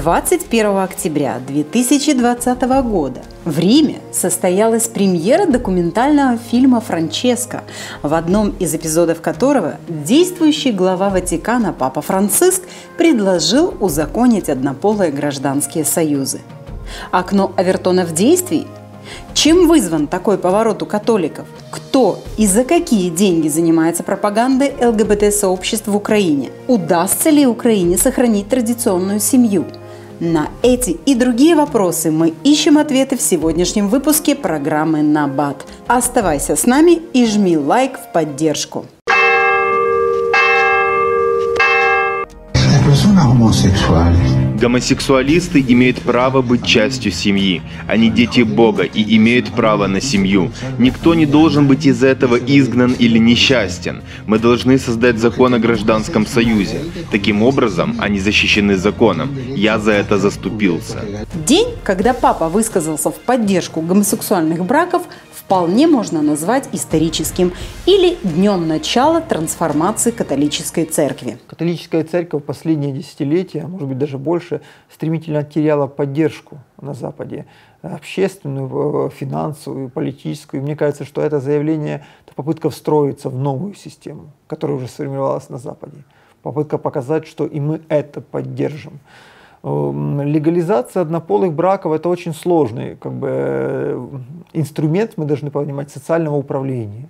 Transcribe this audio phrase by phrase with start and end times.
[0.00, 7.64] 21 октября 2020 года в Риме состоялась премьера документального фильма «Франческо»,
[8.02, 12.62] в одном из эпизодов которого действующий глава Ватикана Папа Франциск
[12.96, 16.42] предложил узаконить однополые гражданские союзы.
[17.10, 18.68] Окно Авертона в действии
[19.34, 21.46] чем вызван такой поворот у католиков?
[21.70, 26.50] Кто и за какие деньги занимается пропагандой ЛГБТ-сообществ в Украине?
[26.66, 29.64] Удастся ли Украине сохранить традиционную семью?
[30.20, 35.64] На эти и другие вопросы мы ищем ответы в сегодняшнем выпуске программы «Набат».
[35.86, 38.86] Оставайся с нами и жми лайк в поддержку.
[44.60, 47.62] Гомосексуалисты имеют право быть частью семьи.
[47.86, 50.50] Они дети Бога и имеют право на семью.
[50.78, 54.02] Никто не должен быть из этого изгнан или несчастен.
[54.26, 56.80] Мы должны создать закон о гражданском союзе.
[57.12, 59.30] Таким образом, они защищены законом.
[59.54, 61.04] Я за это заступился.
[61.46, 65.02] День, когда папа высказался в поддержку гомосексуальных браков,
[65.48, 67.52] вполне можно назвать историческим
[67.86, 71.38] или днем начала трансформации католической церкви.
[71.46, 74.47] Католическая церковь последние десятилетия, может быть даже больше,
[74.90, 77.46] стремительно теряла поддержку на Западе
[77.82, 80.60] общественную, финансовую, политическую.
[80.60, 85.48] И мне кажется, что это заявление– это попытка встроиться в новую систему, которая уже сформировалась
[85.48, 86.04] на Западе.
[86.42, 89.00] Попытка показать, что и мы это поддержим.
[89.64, 94.08] Эм, легализация однополых браков это очень сложный как бы, э,
[94.52, 97.08] инструмент, мы должны понимать, социального управления.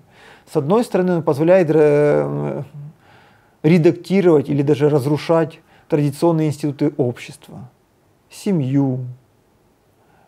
[0.50, 2.62] С одной стороны, он позволяет э,
[3.62, 7.70] редактировать или даже разрушать традиционные институты общества,
[8.30, 9.06] семью,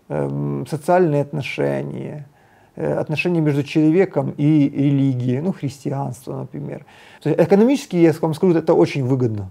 [0.09, 2.29] эм, социальные отношения,
[2.77, 6.87] э, отношения между человеком и религией, ну, христианство, например.
[7.25, 9.51] экономически, я вам скажу, это очень выгодно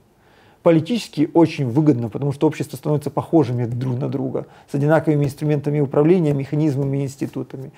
[0.64, 6.33] политически очень выгодно, потому что общество становится похожими друг на друга, с одинаковыми инструментами управления,
[6.33, 7.72] механизмами и институтами.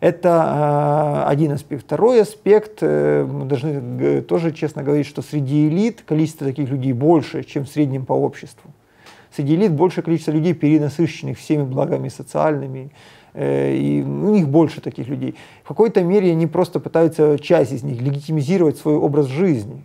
[0.00, 1.84] Это э, один аспект.
[1.84, 6.92] Второй аспект, э, мы должны э, тоже честно говорить, что среди элит количество таких людей
[6.92, 8.70] больше, чем в среднем по обществу.
[9.34, 12.90] Среди элит большее количество людей, перенасыщенных всеми благами социальными,
[13.32, 15.34] э, и у них больше таких людей.
[15.64, 19.82] В какой-то мере они просто пытаются часть из них легитимизировать свой образ жизни,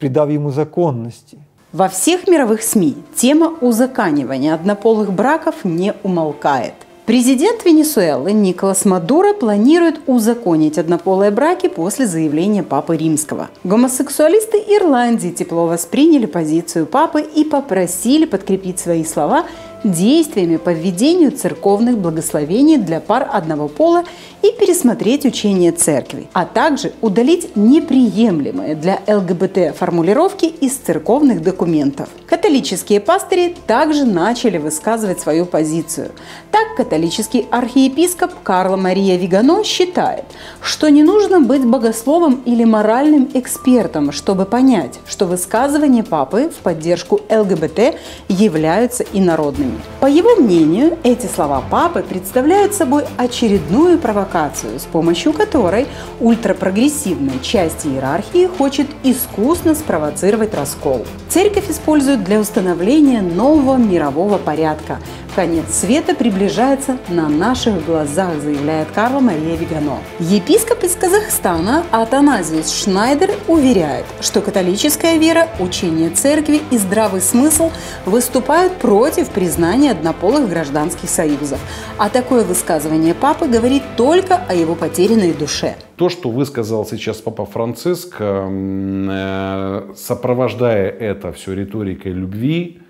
[0.00, 1.38] придав ему законности.
[1.72, 6.72] Во всех мировых СМИ тема узаканивания однополых браков не умолкает.
[7.04, 13.50] Президент Венесуэлы Николас Мадуро планирует узаконить однополые браки после заявления Папы Римского.
[13.64, 19.44] Гомосексуалисты Ирландии тепло восприняли позицию Папы и попросили подкрепить свои слова
[19.84, 24.04] действиями по введению церковных благословений для пар одного пола
[24.42, 32.08] и пересмотреть учение церкви, а также удалить неприемлемые для ЛГБТ формулировки из церковных документов.
[32.26, 36.12] Католические пастыри также начали высказывать свою позицию.
[36.52, 40.24] Так, католический архиепископ Карло Мария Вигано считает,
[40.60, 47.20] что не нужно быть богословом или моральным экспертом, чтобы понять, что высказывания папы в поддержку
[47.28, 47.96] ЛГБТ
[48.28, 49.80] являются инородными.
[50.00, 55.86] По его мнению, эти слова папы представляют собой очередную провокацию провокацию, с помощью которой
[56.20, 61.04] ультрапрогрессивная часть иерархии хочет искусно спровоцировать раскол.
[61.28, 64.98] Церковь использует для установления нового мирового порядка,
[65.34, 69.98] Конец света приближается на наших глазах, заявляет Карла Мария Вигано.
[70.18, 77.70] Епископ из Казахстана Атаназиус Шнайдер уверяет, что католическая вера, учение церкви и здравый смысл
[78.04, 81.60] выступают против признания однополых гражданских союзов.
[81.98, 85.76] А такое высказывание папы говорит только о его потерянной душе.
[85.96, 92.80] То, что высказал сейчас Папа Франциск, э, сопровождая это все риторикой любви,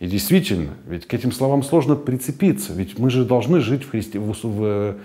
[0.00, 4.18] и действительно, ведь к этим словам сложно прицепиться, ведь мы же должны жить в, христи...
[4.18, 4.96] в, в,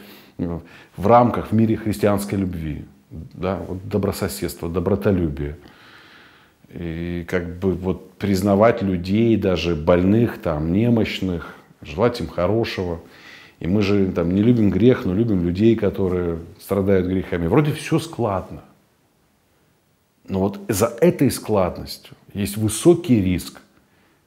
[0.98, 5.58] в рамках, в мире христианской любви, да, вот добрососедства, добротолюбия.
[6.70, 13.00] И как бы вот признавать людей, даже больных, там, немощных, желать им хорошего.
[13.60, 17.48] И мы же там не любим грех, но любим людей, которые страдают грехами.
[17.48, 18.64] Вроде все складно.
[20.28, 23.62] Но вот за этой складностью есть высокий риск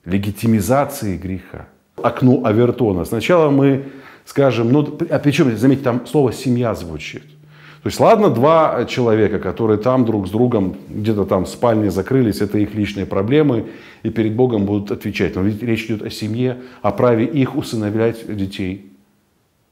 [0.07, 1.67] легитимизации греха.
[2.03, 3.05] Окно Авертона.
[3.05, 3.87] Сначала мы
[4.25, 7.23] скажем, ну, а причем, заметьте, там слово «семья» звучит.
[7.83, 12.41] То есть, ладно, два человека, которые там друг с другом где-то там в спальне закрылись,
[12.41, 13.67] это их личные проблемы,
[14.03, 15.37] и перед Богом будут отвечать.
[15.37, 18.91] Но ведь речь идет о семье, о праве их усыновлять детей.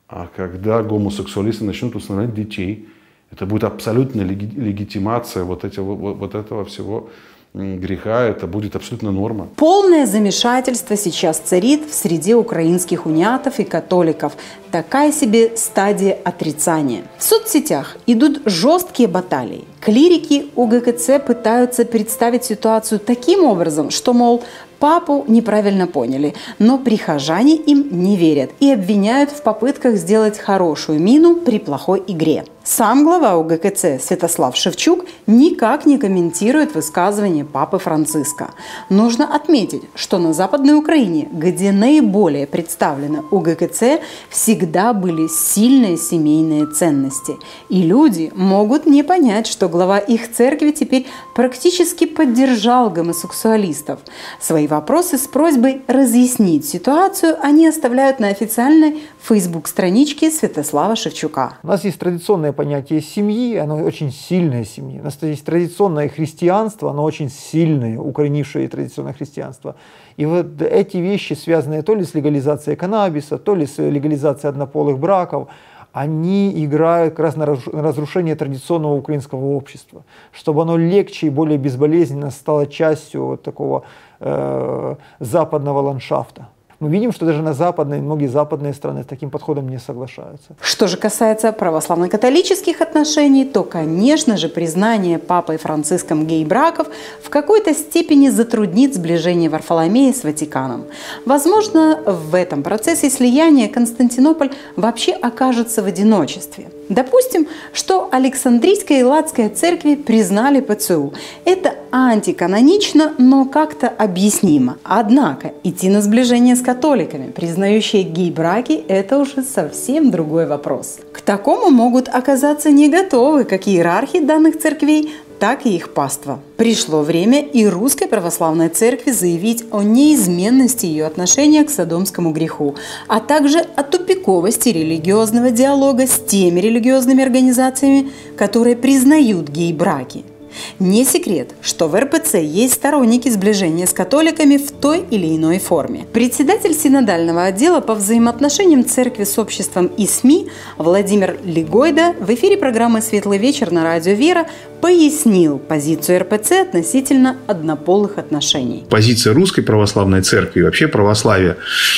[0.08, 2.88] А когда гомосексуалисты начнут усыновлять детей,
[3.32, 7.10] это будет абсолютная легитимация вот, этого, вот этого всего
[7.54, 9.48] греха, это будет абсолютно норма.
[9.56, 14.32] Полное замешательство сейчас царит в среде украинских униатов и католиков.
[14.70, 17.02] Такая себе стадия отрицания.
[17.16, 19.64] В соцсетях идут жесткие баталии.
[19.80, 24.42] Клирики УГКЦ пытаются представить ситуацию таким образом, что, мол,
[24.80, 31.36] Папу неправильно поняли, но прихожане им не верят и обвиняют в попытках сделать хорошую мину
[31.36, 32.44] при плохой игре.
[32.66, 38.54] Сам глава УГКЦ Святослав Шевчук никак не комментирует высказывание Папы Франциска.
[38.88, 44.00] Нужно отметить, что на Западной Украине, где наиболее представлены УГКЦ,
[44.30, 47.36] всегда были сильные семейные ценности.
[47.68, 54.00] И люди могут не понять, что глава их церкви теперь практически поддержал гомосексуалистов.
[54.40, 61.58] Свои вопросы с просьбой разъяснить ситуацию они оставляют на официальной фейсбук-страничке Святослава Шевчука.
[61.62, 65.00] У нас есть традиционное понятие семьи, оно очень сильная семья.
[65.00, 69.76] У нас есть традиционное христианство, оно очень сильное, укоренившее традиционное христианство.
[70.16, 74.98] И вот эти вещи, связанные то ли с легализацией каннабиса, то ли с легализацией однополых
[74.98, 75.48] браков,
[75.92, 82.30] они играют как раз на разрушение традиционного украинского общества, чтобы оно легче и более безболезненно
[82.30, 83.84] стало частью вот такого
[84.18, 86.48] э, западного ландшафта
[86.84, 90.54] мы видим, что даже на западные, многие западные страны с таким подходом не соглашаются.
[90.60, 96.88] Что же касается православно-католических отношений, то, конечно же, признание Папой Франциском гей-браков
[97.22, 100.84] в какой-то степени затруднит сближение Варфоломея с Ватиканом.
[101.24, 106.66] Возможно, в этом процессе слияния Константинополь вообще окажется в одиночестве.
[106.90, 111.14] Допустим, что Александрийская и Ладская церкви признали ПЦУ.
[111.46, 114.76] Это антиканонично, но как-то объяснимо.
[114.82, 120.98] Однако идти на сближение с католиками, признающие гей-браки, это уже совсем другой вопрос.
[121.12, 126.40] К такому могут оказаться не готовы как иерархи данных церквей, так и их паства.
[126.56, 132.74] Пришло время и Русской Православной Церкви заявить о неизменности ее отношения к садомскому греху,
[133.06, 140.24] а также о тупиковости религиозного диалога с теми религиозными организациями, которые признают гей-браки–
[140.78, 146.06] не секрет, что в РПЦ есть сторонники сближения с католиками в той или иной форме.
[146.12, 150.48] Председатель синодального отдела по взаимоотношениям церкви с обществом и СМИ
[150.78, 154.46] Владимир Лигойда в эфире программы «Светлый вечер» на радио «Вера»
[154.80, 158.84] пояснил позицию РПЦ относительно однополых отношений.
[158.90, 161.56] Позиция Русской Православной Церкви и вообще православия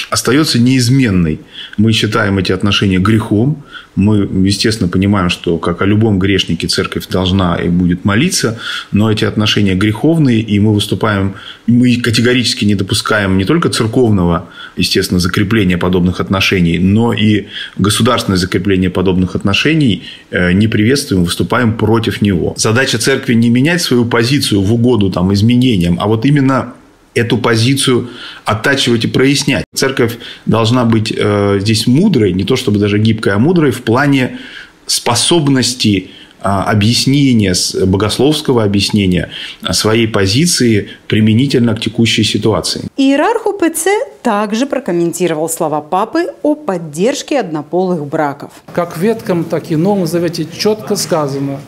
[0.09, 1.41] остается неизменной.
[1.79, 3.65] Мы считаем эти отношения грехом.
[3.97, 8.59] Мы, естественно, понимаем, что, как о любом грешнике, церковь должна и будет молиться,
[8.93, 11.35] но эти отношения греховные, и мы выступаем,
[11.67, 17.47] мы категорически не допускаем не только церковного, естественно, закрепления подобных отношений, но и
[17.79, 22.55] государственное закрепление подобных отношений э, не приветствуем, выступаем против него.
[22.57, 26.75] Задача церкви не менять свою позицию в угоду там, изменениям, а вот именно
[27.17, 28.11] эту позицию
[28.45, 29.65] оттачивать и прояснять.
[29.75, 34.39] Церковь должна быть э, здесь мудрой, не то чтобы даже гибкой, а мудрой в плане
[34.87, 36.11] способности
[36.41, 37.55] э, объяснения,
[37.87, 39.31] богословского объяснения
[39.73, 42.83] своей позиции применительно к текущей ситуации.
[42.99, 43.89] Иерарх УПЦ
[44.23, 48.51] также прокомментировал слова папы о поддержке однополых браков.
[48.75, 51.61] Как в Ветхом, так и Новом Завете четко сказано,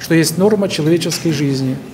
[0.00, 1.76] что есть норма человеческой жизни–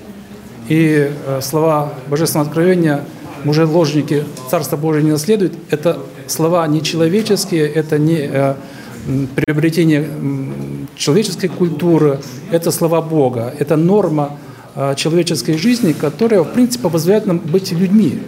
[0.69, 3.05] и э, слова Божественного откровения
[3.45, 8.55] «мужи-ложники Царство Божие не наследуют»– это слова не человеческие, это не э,
[9.37, 10.09] приобретение
[10.97, 14.39] человеческой культуры, это слова Бога, это норма
[14.75, 18.23] э, человеческой жизни, которая, в принципе, позволяет нам быть людьми,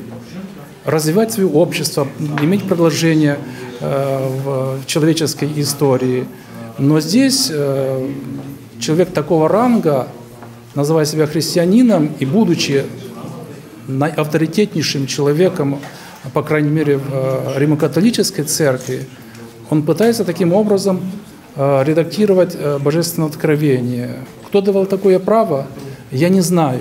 [0.85, 2.07] развивать свое общество,
[2.43, 3.39] иметь продолжение
[3.81, 6.27] в человеческой истории.
[6.79, 7.53] Но здесь
[8.81, 10.09] человек такого ранга,
[10.77, 12.85] называя себя христианином и будучи
[14.17, 15.79] авторитетнейшим человеком,
[16.33, 19.07] по крайней мере, в э, Римо-католической церкви,
[19.71, 21.01] он пытается таким образом
[21.55, 24.17] э, редактировать э, божественное откровение.
[24.47, 25.67] Кто давал такое право,
[26.11, 26.81] я не знаю.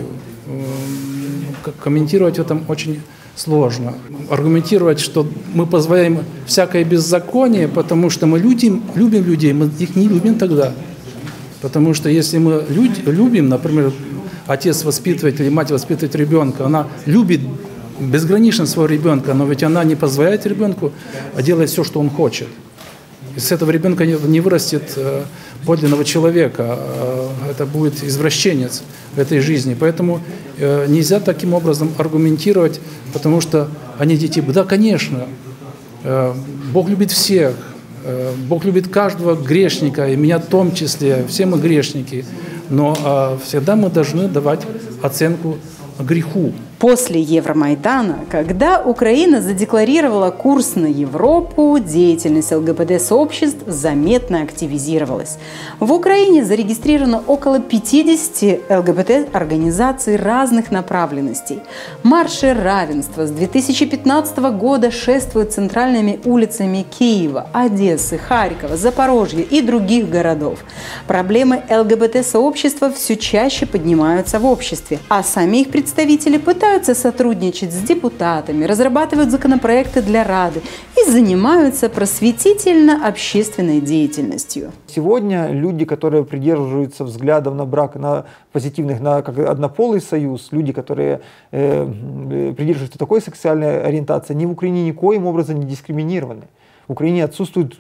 [1.82, 3.02] Комментировать в этом очень
[3.36, 3.94] сложно.
[4.30, 10.08] Аргументировать, что мы позволяем всякое беззаконие, потому что мы любим, любим людей, мы их не
[10.08, 10.74] любим тогда.
[11.65, 13.91] Потому что если мы любим, например,
[14.45, 17.41] отец воспитывает или мать воспитывает ребенка, она любит
[18.00, 20.91] безгранично своего ребенка, но ведь она не позволяет ребенку
[21.41, 22.50] делать все, что он хочет.
[23.36, 25.24] И с этого ребенка не вырастет э,
[25.65, 28.84] подлинного человека, э, это будет извращенец
[29.15, 29.75] в этой жизни.
[29.77, 30.22] Поэтому
[30.60, 32.79] э, нельзя таким образом аргументировать,
[33.12, 35.25] потому что они дети, да, конечно,
[36.72, 37.75] Бог любит всех, Э,
[38.48, 42.26] Бог любит каждого грешника, и меня в том числе, все мы грешники,
[42.70, 44.62] но э, всегда мы должны давать
[45.02, 45.58] оценку
[46.00, 46.54] греху.
[46.79, 55.38] После Евромайдана, когда Украина задекларировала курс на Европу, деятельность ЛГБТ-сообществ заметно активизировалась.
[55.79, 61.62] В Украине зарегистрировано около 50 ЛГБТ-организаций разных направленностей.
[62.03, 70.60] Марши равенства с 2015 года шествуют центральными улицами Киева, Одессы, Харькова, Запорожья и других городов.
[71.08, 77.81] Проблемы ЛГБТ-сообщества все чаще поднимаются в обществе, а сами их представители пытаются пытаются сотрудничать с
[77.81, 80.62] депутатами, разрабатывают законопроекты для Рады
[80.98, 84.72] и занимаются просветительно-общественной деятельностью.
[84.88, 91.22] Сегодня люди, которые придерживаются взглядов на брак, на позитивных, на как однополый союз, люди, которые
[91.51, 96.48] э, придерживаются такой сексуальной ориентации, ни в Украине никоим образом не дискриминированы.
[96.88, 97.75] В Украине отсутствует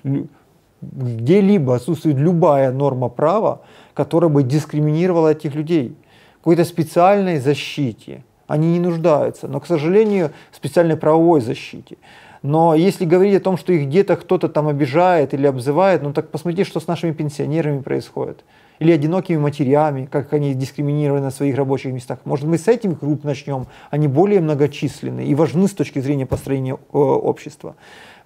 [0.81, 3.61] где-либо отсутствует любая норма права,
[3.95, 5.95] которая бы дискриминировала этих людей.
[6.37, 11.97] Какой-то специальной защите, они не нуждаются, но, к сожалению, в специальной правовой защите.
[12.45, 16.29] Но если говорить о том, что их где-то кто-то там обижает или обзывает, ну так
[16.29, 18.43] посмотрите, что с нашими пенсионерами происходит.
[18.77, 22.19] Или одинокими матерями, как они дискриминированы на своих рабочих местах.
[22.23, 23.65] Может, мы с этих групп начнем?
[23.89, 27.77] Они более многочисленны и важны с точки зрения построения э, общества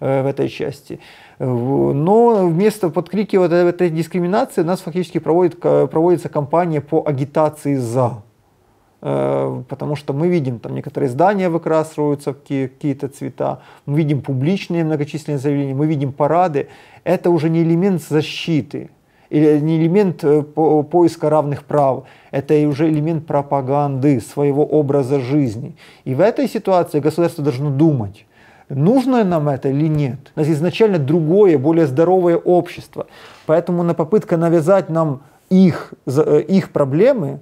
[0.01, 0.99] э, в этой части.
[1.37, 8.23] Но вместо подкрикивания этой дискриминации у нас фактически проводит, проводится кампания по агитации «за».
[9.01, 14.83] Э, потому что мы видим, там некоторые здания выкрашиваются в какие-то цвета, мы видим публичные
[14.83, 16.67] многочисленные заявления, мы видим парады.
[17.03, 18.89] Это уже не элемент защиты,
[19.29, 25.75] или не элемент э, поиска равных прав, это уже элемент пропаганды своего образа жизни.
[26.03, 28.25] И в этой ситуации государство должно думать,
[28.67, 30.31] нужно нам это или нет.
[30.35, 33.07] У нас изначально другое, более здоровое общество.
[33.45, 37.39] Поэтому на попытка навязать нам их, э, их проблемы,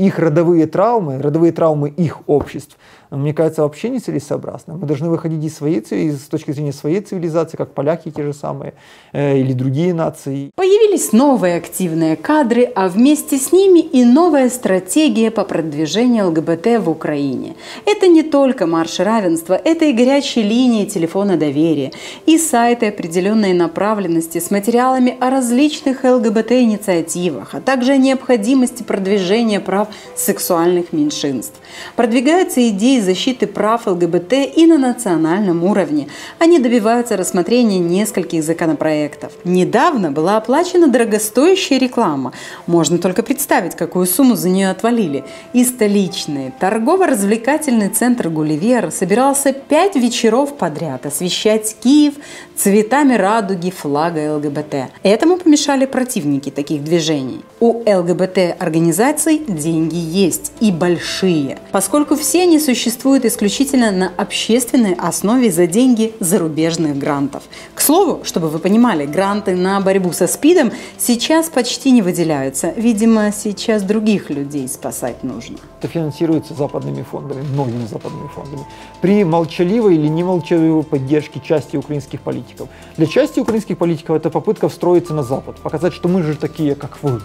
[0.00, 2.76] их родовые травмы, родовые травмы их обществ,
[3.10, 4.76] мне кажется, вообще нецелесообразно.
[4.76, 8.74] Мы должны выходить из своей, с точки зрения своей цивилизации, как поляки те же самые,
[9.12, 10.50] э, или другие нации.
[10.54, 16.88] Появились новые активные кадры, а вместе с ними и новая стратегия по продвижению ЛГБТ в
[16.88, 17.56] Украине.
[17.84, 21.92] Это не только марш равенства, это и горячие линии телефона доверия,
[22.26, 29.88] и сайты определенной направленности с материалами о различных ЛГБТ-инициативах, а также о необходимости продвижения прав
[30.14, 31.58] сексуальных меньшинств.
[31.96, 36.08] Продвигаются идеи защиты прав ЛГБТ и на национальном уровне.
[36.38, 39.32] Они добиваются рассмотрения нескольких законопроектов.
[39.44, 42.32] Недавно была оплачена дорогостоящая реклама.
[42.66, 45.24] Можно только представить, какую сумму за нее отвалили.
[45.52, 52.14] И столичный торгово-развлекательный центр «Гулливер» собирался пять вечеров подряд освещать Киев
[52.56, 54.90] цветами радуги флага ЛГБТ.
[55.02, 57.40] Этому помешали противники таких движений.
[57.58, 62.89] У ЛГБТ-организаций деньги есть и большие, поскольку все они существуют
[63.24, 67.42] исключительно на общественной основе за деньги зарубежных грантов.
[67.74, 72.72] К слову, чтобы вы понимали, гранты на борьбу со СПИДом сейчас почти не выделяются.
[72.76, 75.56] Видимо, сейчас других людей спасать нужно.
[75.78, 78.66] Это финансируется западными фондами, многими западными фондами,
[79.00, 82.68] при молчаливой или немолчаливой поддержке части украинских политиков.
[82.96, 87.02] Для части украинских политиков это попытка встроиться на Запад, показать, что мы же такие, как
[87.02, 87.20] вы.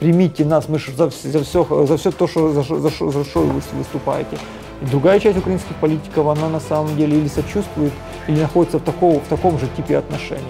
[0.00, 3.40] Примите нас, мы же за, за, все, за все то, что, за, за, за что
[3.40, 4.38] вы выступаете.
[4.82, 7.92] И другая часть украинских политиков, она на самом деле или сочувствует,
[8.26, 10.42] или находится в, такого, в таком же типе отношений,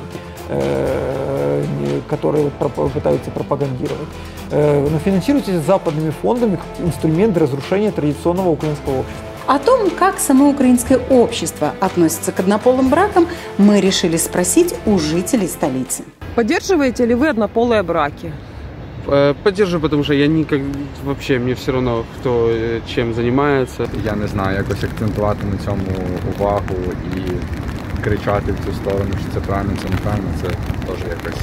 [0.48, 1.64] э,
[2.08, 4.08] которые пытаются пропагандировать.
[4.50, 9.30] Э, но финансируются западными фондами как инструмент разрушения традиционного украинского общества.
[9.46, 13.26] О том, как само украинское общество относится к однополым бракам,
[13.58, 16.04] мы решили спросить у жителей столицы.
[16.36, 18.32] Поддерживаете ли вы однополые браки?
[19.09, 20.61] Э, поддерживаю, потому що я ніколи
[21.05, 23.87] вообще мені все одно хто э, чим займається.
[24.05, 25.83] Я не знаю, якось акцентувати на цьому
[26.35, 26.75] увагу
[27.17, 27.21] і
[28.03, 31.41] кричати в цю сторону, що це правильно, це неправильно, це теж якось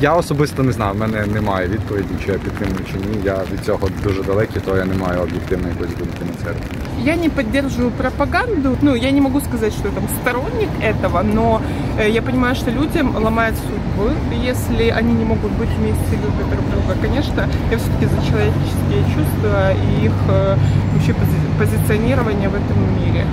[0.00, 3.18] я особисто не знаю, в мене немає відповіді, чи я підтримую чи ні.
[3.24, 6.58] Я від цього дуже далекий, то я не маю об'єктивної якоїсь думки на це.
[7.04, 8.76] Я не поддерживаю пропаганду.
[8.82, 11.61] Ну, я не могу сказать, что я там сторонник этого, но э,
[12.01, 14.11] я понимаю, что людям ломают судьбы,
[14.43, 16.95] если они не могут быть вместе любят друг друга.
[17.01, 20.57] Конечно, я все-таки за человеческие чувства и их э,
[20.93, 23.25] вообще пози- позиционирование в этом мире.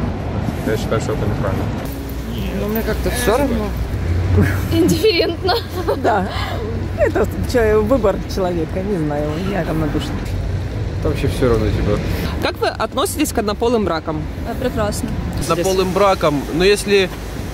[0.66, 1.64] Я считаю, что это неправильно.
[2.60, 3.64] Но мне как-то все равно.
[4.72, 5.54] Индифферентно.
[6.02, 6.28] Да.
[6.98, 7.26] Это
[7.80, 10.12] выбор человека, не знаю, я равнодушна.
[11.02, 11.98] Та вообще все равно, типа.
[12.42, 14.20] Как вы относитесь к однополым бракам?
[14.60, 15.08] Прекрасно.
[15.48, 17.08] Однополым браком, но если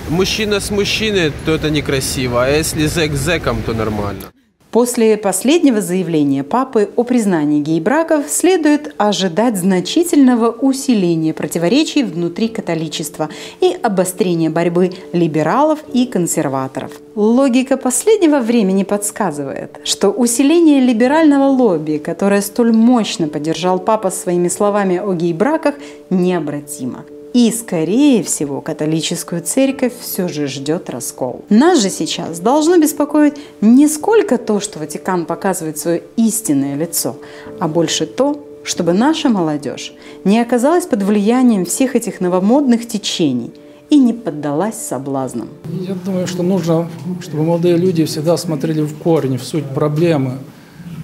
[0.09, 4.31] мужчина с мужчиной, то это некрасиво, а если зэк с зэком, то нормально.
[4.71, 13.29] После последнего заявления папы о признании гей-браков следует ожидать значительного усиления противоречий внутри католичества
[13.61, 16.91] и обострения борьбы либералов и консерваторов.
[17.15, 24.97] Логика последнего времени подсказывает, что усиление либерального лобби, которое столь мощно поддержал папа своими словами
[24.97, 25.75] о гей-браках,
[26.09, 27.05] необратимо.
[27.37, 31.45] И, скорее всего, католическую церковь все же ждет раскол.
[31.49, 37.15] Нас же сейчас должно беспокоить не сколько то, что Ватикан показывает свое истинное лицо,
[37.59, 43.51] а больше то, чтобы наша молодежь не оказалась под влиянием всех этих новомодных течений
[43.91, 45.49] и не поддалась соблазнам.
[45.87, 46.89] Я думаю, что нужно,
[47.21, 50.39] чтобы молодые люди всегда смотрели в корень, в суть проблемы.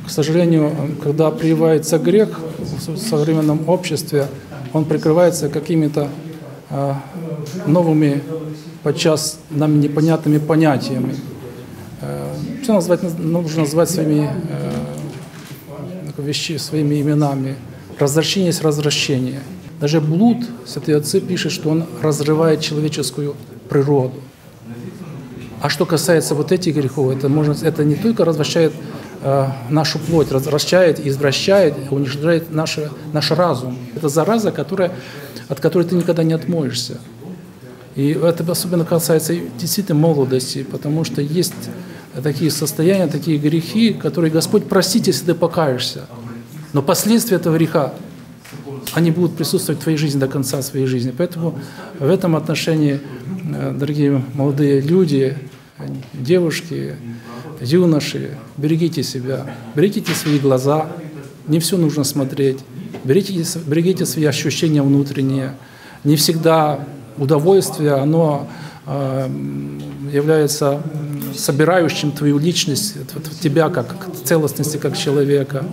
[0.08, 0.72] К сожалению,
[1.04, 4.26] когда прививается грех в современном обществе,
[4.74, 6.10] он прикрывается какими-то
[7.66, 8.22] новыми,
[8.84, 11.16] подчас нам непонятными понятиями.
[12.02, 17.56] Э, все назвать, нужно назвать своими э, вещи, своими именами.
[18.00, 19.40] Развращение есть развращение.
[19.80, 23.36] Даже блуд, святые отцы пишут, что он разрывает человеческую
[23.70, 24.16] природу.
[25.62, 28.74] А что касается вот этих грехов, это, можно, это не только развращает
[29.70, 32.80] нашу плоть, развращает, извращает, уничтожает наш,
[33.14, 33.78] наш разум.
[33.96, 34.92] Это зараза, которая,
[35.48, 36.98] от которой ты никогда не отмоешься.
[37.96, 41.54] И это особенно касается действительно молодости, потому что есть
[42.22, 46.02] такие состояния, такие грехи, которые Господь простит, если ты покаешься.
[46.74, 47.94] Но последствия этого греха,
[48.94, 51.14] они будут присутствовать в твоей жизни до конца своей жизни.
[51.16, 51.60] Поэтому
[52.00, 53.00] в этом отношении,
[53.56, 55.38] э, дорогие молодые люди,
[56.14, 56.96] девушки,
[57.64, 60.88] юноши, берегите себя, берегите свои глаза,
[61.48, 62.60] не все нужно смотреть,
[63.04, 65.56] берегите, берегите свои ощущения внутренние.
[66.04, 66.86] Не всегда
[67.18, 68.48] удовольствие, оно
[68.86, 69.30] э,
[70.12, 70.82] является
[71.36, 72.96] собирающим твою личность,
[73.42, 75.66] тебя как целостности, как человека.